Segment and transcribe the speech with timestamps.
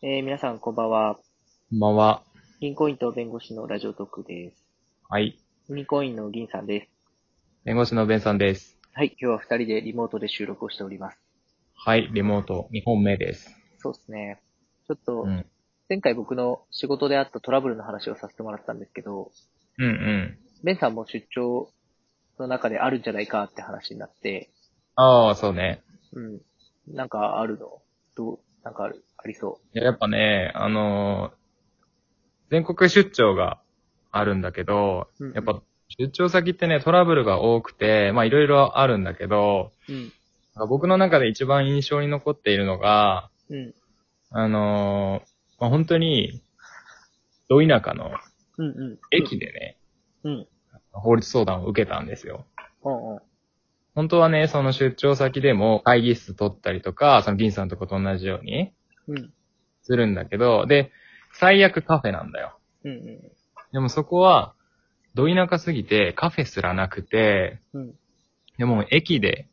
[0.00, 1.16] えー皆さん、こんばんは。
[1.16, 1.22] こ
[1.74, 2.22] んばんは。
[2.60, 4.64] 銀行員と弁護士のラジオトークです。
[5.08, 5.36] はい。
[5.68, 6.88] 銀行員の銀さんです。
[7.64, 8.78] 弁護士のベンさんです。
[8.92, 11.18] はい、今日は二人でリモートで収録をしております。
[11.74, 12.08] はい。
[12.12, 13.50] リモート2本目です。
[13.78, 14.40] そうですね。
[14.86, 15.44] ちょっとう、ん。
[15.88, 19.32] 前回僕の仕事であったトラブルの話をさせてもらったんですけど、
[19.78, 20.38] うんうん。
[20.62, 21.72] ベンさんも出張
[22.38, 24.52] の中であるんじゃないかって話になって、
[24.94, 25.82] ああ、そうね。
[26.12, 26.40] うん。
[26.86, 27.82] なんかあるの？
[28.16, 31.38] どう、なんかある、ありそいややっぱね、あのー
[32.50, 33.60] 全国出張が
[34.10, 35.60] あるんだけど、うんやっぱ
[35.98, 39.92] 出張先ってね、トラブルが多くて、まあいろいろあるんだけど、う。
[39.92, 40.12] うん。
[40.68, 43.74] 僕の中で一番印象に残っているのが、うん。
[44.30, 45.28] あのー
[45.60, 46.42] まあ本当に、
[47.48, 48.12] ど田舎の
[48.58, 48.98] うんうん。
[49.10, 49.76] 駅でね、
[50.24, 50.46] うん。
[50.92, 52.44] 法律相談を受けたんですよ。
[52.84, 53.20] うんうん。
[53.94, 58.72] 本当はね、その出張先でも会議室取ったりとか、その銀さんとこと同じように
[59.08, 59.32] うん。
[59.82, 60.92] するんだけど、で、
[61.34, 62.58] 最悪カフェなんだよ。
[62.84, 63.20] うんうん。
[63.72, 64.54] でもそこは、
[65.14, 67.94] ど田舎すぎてカフェすらなくて、うん。
[68.58, 69.48] でも駅で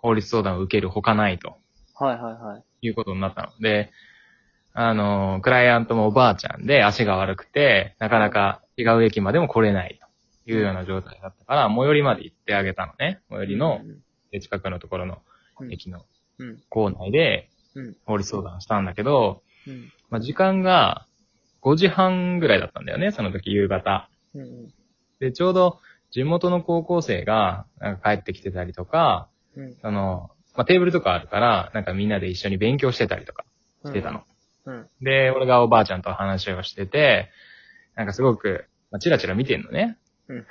[0.00, 1.56] 法律相談を受けるほかないと
[1.94, 2.64] はいはいはい。
[2.82, 3.48] いうことになったの。
[3.60, 3.92] で、
[4.72, 9.98] あの、クライアントもおばあちゃんで足が悪くて、なかなか違う駅までも来れない
[10.44, 13.20] というような状態だったから、最寄りまで行ってあげたのね。
[13.30, 14.00] 最寄りのうん
[14.40, 15.22] 近くのところの
[15.60, 16.04] うん駅の
[16.38, 16.62] うん。
[16.68, 17.96] 構内でうん。
[18.04, 19.92] 法律相談したんだけど、うん。
[20.10, 21.06] まあ、時間が
[21.62, 24.08] 5時半ぐらいだったんだよね、その時夕方。
[24.34, 24.74] うんうん。
[25.20, 25.80] で、ちょうど
[26.10, 29.76] 地元の高校生がなんか帰ってきてたりとか、うん。
[29.82, 33.44] あの、まあ、テーブルとかあるから、なんかみんなで一緒に勉強してたりとか
[33.84, 34.22] してたの。
[34.66, 34.88] うん。
[35.00, 37.30] で、俺がおばあちゃんと話をしてて、
[37.96, 39.98] なんかすごく、まあ、チラチラ見てんのね。
[40.28, 40.46] うん。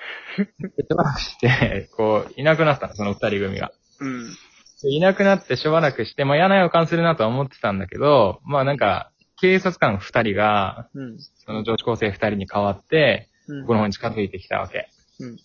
[0.59, 3.71] で、しばらくして、こう、いなくなったの、その二人組が。
[3.99, 4.35] うん。
[4.83, 11.17] でいなくなってしばらくして、まあ、嫌な予感するなとは思ってたんだけど、まあなんか、警察官二人が、うん。
[11.19, 13.61] その女子高生二人に代わって、うん。
[13.61, 14.89] 僕の方に近づいてきたわけ。
[15.19, 15.37] うん。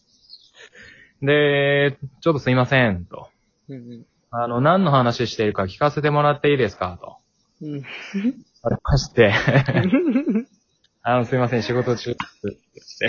[1.26, 3.28] で、ちょっとすいません、と。
[3.68, 4.06] うん。
[4.30, 7.16] あの、何の話しているか聞かせてもらっていいですかと。
[7.62, 7.82] うん。
[8.62, 9.32] ありまして、
[11.10, 12.16] あの、すいません、仕事中で
[12.80, 13.08] すっ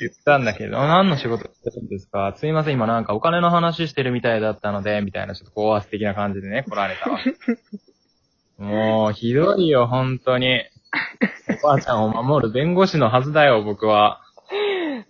[0.00, 2.32] 言ったんだけど、 何の仕事してるんですか？
[2.36, 7.18] すいません、今なんかお金の話してるみたいだったので、みたいなちょっと高圧的な感じでね、来られたわ。
[8.58, 10.62] もう、ひどいよ、本当に。
[11.62, 14.20] おばあちゃんを守る弁護士のはずだよ、僕は。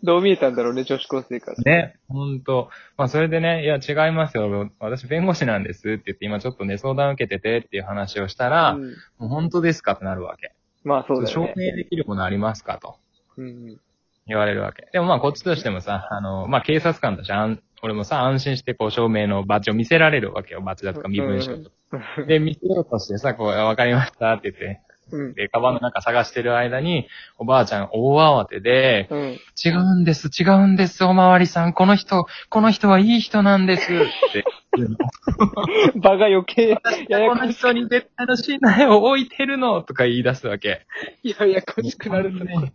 [0.02, 1.56] どう見えたんだろうね、女子高生から。
[1.62, 2.70] ね、ほんと。
[2.96, 4.70] まあ、それでね、いや、違いますよ。
[4.80, 8.82] 私弁護士なんですって言って、今ちょっとね、相談受けててっていう話をしたら、うん
[9.18, 9.92] もう本当ですか？
[9.92, 10.52] ってなるわけ。
[10.84, 11.54] まあそうだよ証ね。
[11.56, 12.97] 明できるものありますかと
[13.37, 13.81] うん。
[14.26, 14.88] 言われるわけ。
[14.93, 20.60] でもまあ、こっちとしてもさ、あの、まあ、警察官としてあん、俺もさ、安心してこう、証明のバッジを見せられるわけよ。
[20.60, 22.25] バッジだとか身分証とか。
[22.26, 24.81] で、見せようとしてさ、こう、わかりましたって言って、
[25.12, 25.34] うん。
[25.34, 27.06] で、カバンの中探してる間に、
[27.38, 29.38] おばあちゃん大慌てで、うん。
[29.64, 31.72] 違うんです、違うんです、おまわりさん。
[31.72, 33.92] この人、この人はいい人なんです。
[33.92, 33.96] っ
[34.32, 34.44] て。
[36.00, 36.76] 場が余計、
[37.08, 40.86] ややこの人に絶対の信頼を置いてるのとか言い出すわけ。
[41.22, 42.72] ややこしくなるんだね。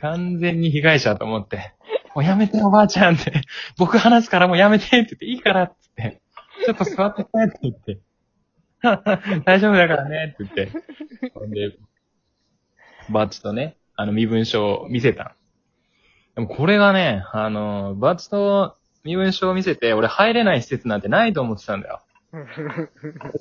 [0.00, 1.74] 完全に被害者と思って。
[2.14, 3.42] もうやめておばあちゃんって。
[3.78, 6.22] 僕話すからもうやめてって言って、いいからって言って。
[6.64, 7.98] ちょっと座ってねって言って。
[9.44, 11.30] 大丈夫だからねって言って。
[11.34, 11.76] ほんで、
[13.10, 15.30] バッジとね、あの身分証を見せたの。
[16.34, 22.00] でもこれがね、あの、バッジと身分証を見せて、俺入れない施設なんてないと思ってたんだよ。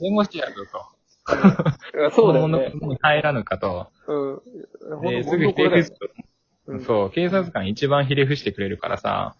[0.02, 1.02] 弁護士やぞと。
[2.12, 2.80] そうだよね本。
[2.80, 3.92] 物に入らぬかと。
[4.08, 5.02] うん。
[5.02, 6.08] で、ほすぐひれ伏すと。
[6.68, 9.36] うんそう、警察官一番ひれ伏してくれるからさ、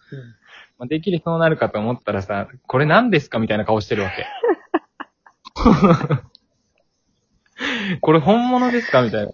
[0.78, 4.26] まあ、できりそうなるかと思ったらさ、これ何ですかみたいな顔してるわけ。
[8.00, 9.02] これ本物ですか？
[9.02, 9.32] みたいな。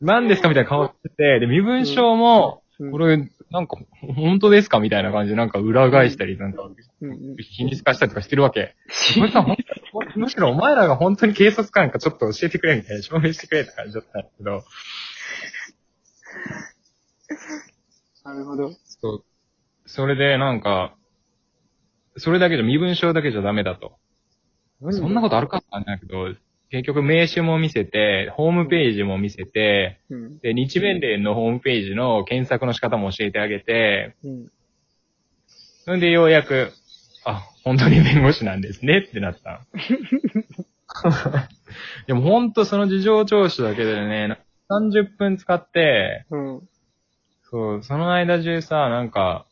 [0.00, 0.48] 何ですか？
[0.48, 3.16] みたいな顔してて、で、身分証も、うんこれ、
[3.50, 3.78] なんか、
[4.14, 4.80] 本当ですか？
[4.80, 6.68] みたいな感じで、なんか裏返したり、なんか、
[7.40, 8.76] 秘密化したりとかしてるわけ。
[9.18, 9.56] これさ、ほん
[10.16, 14.62] むしろお前らが本当に警察官かちょっと教えてくれみたいな、証明してくれって感じだったんだけど、
[18.24, 18.72] なるほど。
[19.00, 19.24] そう。
[19.86, 20.94] それで、なんか、
[22.18, 23.96] それだけじゃ、身分証だけじゃダメだと。
[24.80, 26.34] そんなことあるかって感じだけど、
[26.70, 30.38] 結局名刺も見せて、ホームページも見せて、うん。
[30.38, 34.48] で、日弁連のホームページの検索の仕方も教えてあげて、うん。
[35.84, 36.72] それでようやく、
[37.24, 39.62] あ、本当に弁護士なんですねってなった。
[42.06, 44.38] でも本当その事情聴取だけでね、
[44.68, 46.68] 30分使って、うん。
[47.50, 49.45] そう、その間中さ、なんか、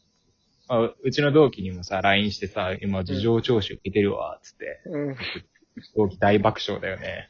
[0.68, 4.80] あうちの同期にもさ、LINE してさ、今事情聴取受けてるわ、つって。
[4.86, 5.16] うん。
[5.96, 7.28] 同期大爆笑だよね。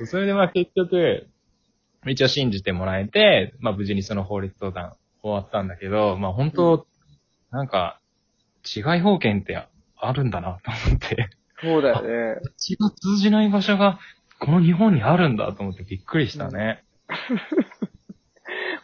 [0.06, 1.26] それでまあ結局、
[2.06, 6.86] 一応信じてもらえて、まあ無事にその法律相談終わったんだけど、まあ本当、
[7.50, 8.00] なんか、
[8.64, 9.66] 違い保険って
[9.96, 12.40] あるんだなと思って、そうだよね。
[12.56, 13.98] 血が通じない場所が
[14.38, 16.84] この日本にあるんだと思ってびっくりしたね。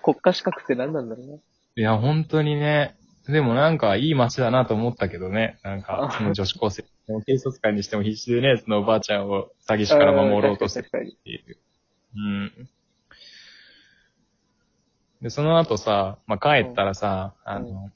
[0.04, 1.40] 国家資格って何なんだろうね。
[1.76, 2.94] いや、本当にね。
[3.26, 5.58] でもなんかいい街だなと思ったけどね。
[5.62, 6.84] なんか、その女子高生。
[7.26, 11.56] 警察官にしても必死でね、そのおばあちゃんを詐欺師から守ろうとしてるっていう。
[12.16, 12.68] うん。
[15.22, 17.90] で、その後さ、まあ、帰ったらさ、あの、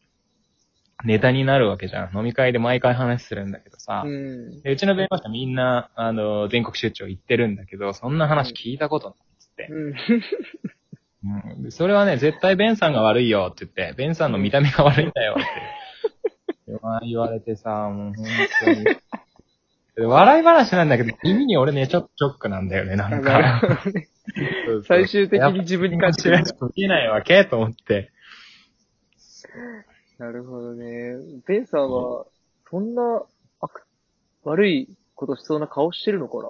[1.05, 2.17] ネタになるわけじゃん。
[2.17, 4.63] 飲み会で毎回話するんだけどさ、うん。
[4.63, 9.69] でうちの弁護士はみんな、あの、全国出張行ってるんだけど、そんな話聞いたことないっつって。
[9.71, 9.95] うん。
[11.25, 15.45] うんでそれはね、絶対ベンさんが悪いよって言って、ベンさんの見た目が悪いんだよって。
[17.03, 18.27] 言われてさ、もう本
[18.65, 18.85] 当に。
[19.97, 23.61] で笑い話なんだけど、耳に俺ね、ちょっとショックなんだよね、なんか。
[23.63, 23.73] そう
[24.67, 26.69] そう最終的に自分に感じてるやっぱ。
[26.77, 28.13] 見えないわけと思って。
[30.19, 31.17] なるほどね。
[31.47, 32.27] ベンさんは、
[32.71, 33.23] そんな、
[33.61, 33.85] 悪、
[34.45, 36.45] 悪いことしそうな顔してるのかな？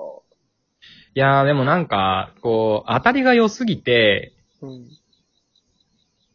[1.14, 4.88] いやー、でもなんか、こう、当たりが良すぎて、うん。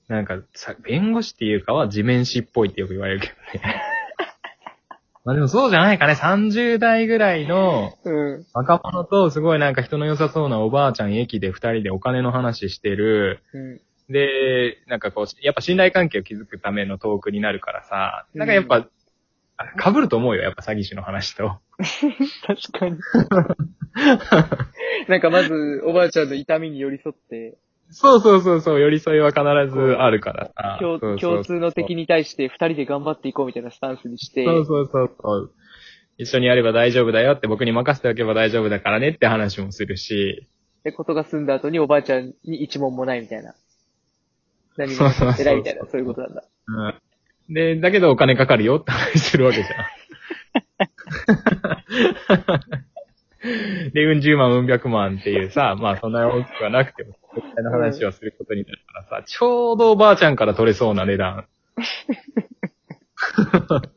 [0.07, 3.81] なんかさ、弁護士っていうかは地面師っぽいってよく言われるけどね。
[5.23, 6.13] まあでもそうじゃないかね。
[6.13, 8.45] 30代ぐらいのうん。
[8.53, 13.41] 若者とすごいなんか人の良さそうなおばあちゃん駅で二人でお金の話してる。
[13.53, 13.81] うん。
[14.09, 18.87] で、なんかこう、やっぱ信頼関係を築くためのトークになるからさ、なんかやっぱ、
[19.81, 21.61] 被ると思うよ、やっぱ詐欺師の話と。
[22.45, 22.97] 確かに。
[25.07, 27.57] なんかまず、おばあちゃんの痛みに寄り添って、
[27.93, 29.41] そうそうそうそう、寄り添いは必
[29.71, 30.79] ずあるからさ。
[30.79, 30.99] 共
[31.43, 35.51] 通の敵に対して二人で頑張っていこうみたいなスタンスにして、そうそうそうそう。
[36.17, 40.47] 一緒にやれば大丈夫だよって僕に任せておけば大丈夫だからねって話もするし。
[40.83, 43.55] で、ことが済んだ後におばあちゃんに一問もないみたいな。
[44.77, 45.05] 何も
[45.39, 46.43] 偉いみたいな、そういうことなんだ。
[46.67, 47.53] うん。
[47.53, 49.85] で、だけどお金かかるよって話するわけじゃん。
[53.93, 61.47] で、うん十万、うん百万っていうさ、まあそんな大きくはなくても、絶対の話をすることになるからさ、ちょうどおばあちゃんから取れそうな値段。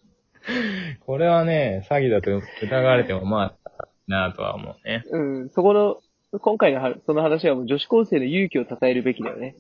[1.04, 2.30] これはね、詐欺だと
[2.62, 5.02] 疑われてもまあ、なぁとは思うね。
[5.10, 6.00] うん、そこの、
[6.38, 9.56] 今回のはその話はもう女子高生の勇気を称えるべきだよね。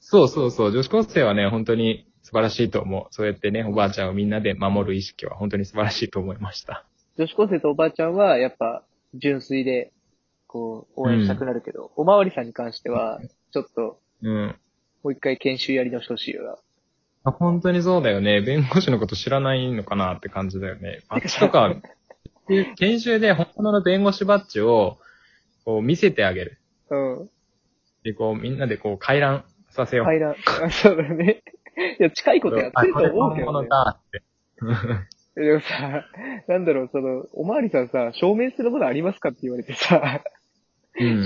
[0.00, 0.72] そうそうそう。
[0.72, 3.06] 女子高生はね、本当に素晴らしいと思う。
[3.10, 6.84] そうやってね、おばあちゃんをみんなで守る意識は本当に素晴らしいと思いました。
[7.18, 8.84] 女子高生とおばあちゃんは、やっぱ、
[9.14, 9.92] 純粋で、
[10.56, 13.20] こう、応援したくなるけど、おまわりさんに関しては、
[13.52, 14.56] ちょっと、うん。
[15.02, 16.56] もう一回研修やり直してほしいよな。
[17.24, 18.40] あ本当にそうだよね。
[18.40, 21.00] 弁護士のこと知らないのかなって感じだよね。
[21.08, 21.74] バッジとか、
[22.76, 24.98] 研修で本物の弁護士バッジを、
[25.64, 26.58] こう見せてあげる。
[26.90, 27.30] うん。
[28.04, 30.06] で、こうみんなでこう回覧させよう。
[30.06, 30.36] 階段。
[30.62, 31.42] あそうだね。
[31.98, 33.42] いや、近いことやってると思うけ。
[33.42, 34.22] 本物だって。
[35.36, 36.04] でもさ、
[36.48, 40.35] なんだろう、その、おまわりさんさ、証明するものありますかって言われてさ、うん。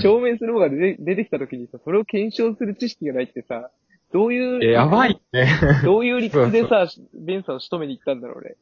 [0.02, 3.70] 証明するものが出てきた時にさ、それを検証する知識がないってさ、
[4.12, 5.48] どういう、えやばいね。
[5.84, 8.56] どういう理屈でさ、ベンさんを仕留めに行ったんだろうね。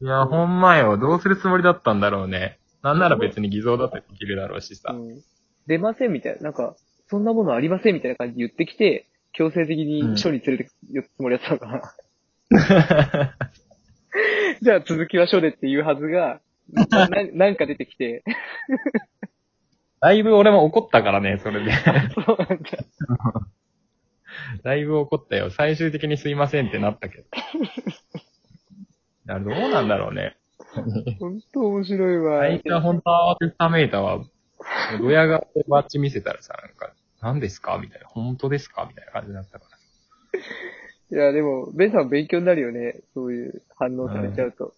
[0.00, 0.98] いや、ほんまよ。
[0.98, 2.58] どうするつもりだったんだろうね。
[2.82, 4.92] なんなら別に偽造だってできるだろうしさ。
[4.92, 5.22] うん。
[5.68, 6.74] 出ませんみたいな、なんか、
[7.08, 11.82] そんなものありませんみたいな感じで言ってきて、強制的に署に連れて行くつもりだったのかな。
[14.60, 16.40] じゃあ続きは署でって言うはずが、
[16.72, 18.24] な なんか出てきて、
[20.02, 21.72] だいぶ俺も怒ったからね、それで。
[21.72, 22.56] そうなんだ。
[24.64, 25.50] だいぶ怒ったよ。
[25.50, 27.24] 最終的にすいませんってなったけど。
[27.24, 27.28] い
[29.26, 30.36] やどうなんだろうね。
[31.20, 32.40] 本当面白いわ。
[32.40, 34.24] 最初は本当は慌てためいたわ。
[35.00, 37.78] ドヤ顔でバッチ見せたらさ、なんか、何ですか？
[37.78, 38.08] みたいな。
[38.08, 38.84] 本当ですか？
[38.88, 39.66] みたいな感じになったか
[41.10, 41.18] ら。
[41.18, 43.02] いや、でも、ベンさん勉強になるよね。
[43.14, 44.74] そういう反応されちゃうと。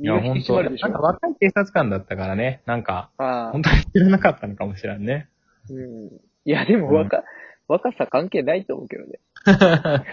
[0.00, 0.62] いや、本当。
[0.62, 2.62] なんか若い警察官だったからね。
[2.66, 3.62] なんか、本。
[3.62, 5.28] 当に知らなかったのかもしれんね。
[5.68, 6.06] うん。
[6.44, 7.22] いや、でも若、
[7.68, 9.20] 若さ関係ないと思うけどね。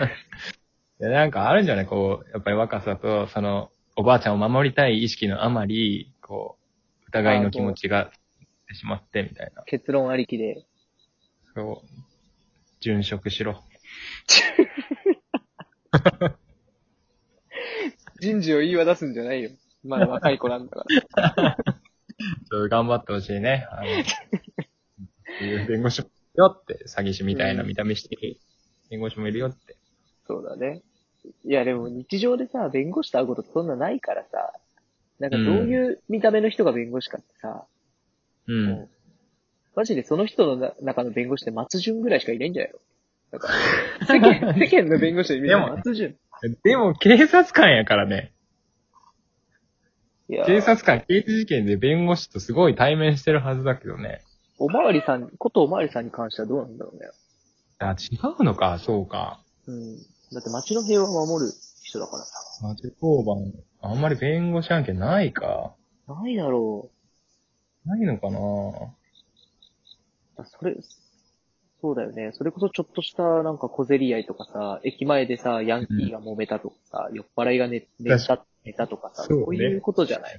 [0.99, 1.85] いや、なんかあるんじゃない？
[1.85, 6.57] こう、やっぱり若さと、その、おばあちゃんを守りたい意識のあまり、こ
[7.05, 8.11] う、疑いの気持ちが
[8.67, 9.63] 出てしまって、みたいな。
[9.63, 10.65] 結論ありきで。
[11.55, 11.87] そう。
[12.83, 13.63] 殉職しろ。
[18.19, 19.49] 人事を言い渡すんじゃないよ。
[19.87, 20.85] まだ若い子なんだか
[21.25, 21.57] ら。
[21.57, 23.67] ちょっと頑張ってほしいね。
[23.71, 28.37] あの、弁護士もいるよって、詐欺師みたいな見た目してる
[28.89, 29.77] 弁護士もいるよって。
[30.27, 30.81] そうだね。
[31.45, 34.53] いやでも日常でさ、弁護士と会うことってそんなないからさ、
[35.19, 37.65] なんかどういう見た目の人が弁護士かってさ、
[38.47, 38.65] うん。
[38.65, 38.89] もう
[39.75, 42.79] マジでその人のな中の弁護士って松潤ぐらいしかいないんじゃないの？
[43.29, 43.49] なんか、
[44.07, 46.15] 世間、 世間の弁護士でも松潤。
[46.63, 48.31] でも、警察官やからね。
[50.29, 54.21] いや、警察官、刑事事件で弁護士とすごい対面してるはずだけどね。
[54.59, 57.07] おまわりさん、ことおまわりさんに関してはどうなんだろうね。
[57.79, 59.39] あ、違うのか、そうか。
[59.67, 59.97] うん。
[60.33, 61.51] だって街の平和を守る
[61.83, 62.33] 人だからさ。
[62.63, 65.75] 町当番、あんまり弁護士案件ないか。
[66.07, 66.89] ないだろ
[67.85, 68.39] ないのかな？
[68.39, 68.41] う。
[70.45, 70.75] それ、
[71.81, 72.31] そうだよね。
[72.33, 80.37] それこそちょっとしたなんか小競り合いとかさ、駅前でさ、ヤンキーが揉めたとかさ、酔っ払いが寝寝た、寝たとかさ、そうねこういうことじゃない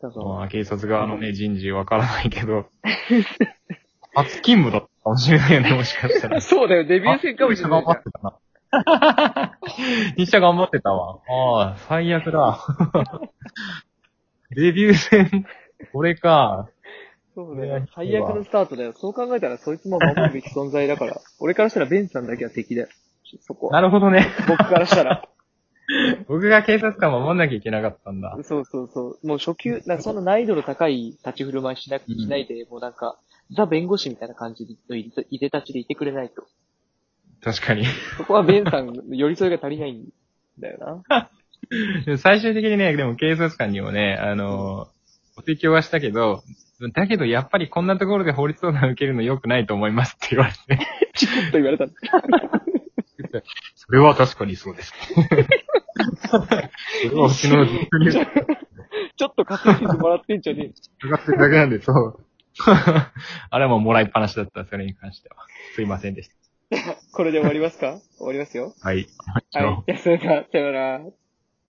[0.00, 2.66] だからまあ、警察側のね、人事わからないけど。
[4.14, 6.38] 初勤務だったかもしれないよね、もしかしたら。
[6.42, 8.38] そうだよ、デビュー戦かもしれないてたな。
[10.16, 11.18] 日社頑張ってたわ。
[11.28, 12.60] ああ、最悪だ。
[14.54, 15.46] デビュー戦、
[15.92, 16.68] これか。
[17.34, 17.84] そうだよ。
[17.92, 18.92] 最悪のスタートだよ。
[18.92, 21.20] そう考えたらそいつも守るべき存在だから。
[21.40, 22.88] 俺からしたらベンさんだけは敵だよ。
[23.40, 23.72] そこは。
[23.72, 24.26] なるほどね。
[24.46, 25.28] 僕からしたら。
[26.28, 28.36] 僕が警察官守んなきゃいけなかったんだ。
[28.42, 29.26] そうそうそう。
[29.26, 33.18] もう初級、なんかその難易度の高い立ち振る舞いしなくうんしないで、もうなんか、
[33.52, 36.46] ザ弁護士みたいな感じのいでたちでいてくれないと。
[37.42, 37.84] 確かに。
[38.16, 40.08] そこはベンさんの寄り添いが足りないん
[40.58, 41.30] だよな。
[42.18, 44.88] 最終的にね、でも警察官にもね、あの、
[45.36, 46.42] お提供はしたけど、
[46.92, 50.86] だけどやっぱりこんなところで法律相談受けるの良くないと思いますって言われて。
[51.14, 51.86] チクッと言われた。
[53.76, 54.92] それは確かにそうです。
[57.34, 58.26] ちの実に
[59.16, 60.72] ちょっと稼いでもらってんじゃね
[61.02, 62.24] 伺ってるだけなんで、そう。
[63.50, 65.36] あれはもうもらいっぱなしだった、それに関しては。
[65.74, 66.30] すいませんでし
[66.70, 66.76] え。
[67.12, 68.00] これで終わりますか？
[68.18, 68.74] 終わりますよ。
[68.80, 68.88] た。
[68.88, 69.06] はい。
[69.26, 69.44] はい。
[69.50, 71.00] じゃあそれでは、さよなら。